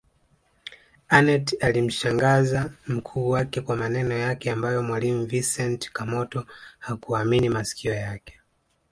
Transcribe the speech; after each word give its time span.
Aneth 1.07 1.57
alimshangaza 1.63 2.71
mkuu 2.87 3.29
wake 3.29 3.61
kwa 3.61 3.75
maneno 3.75 4.15
yake 4.17 4.51
ambayo 4.51 4.83
mwalimu 4.83 5.25
Vincent 5.25 5.91
Kamoto 5.91 6.45
hakuamini 6.79 7.49
masikio 7.49 7.93
yake 7.93 8.39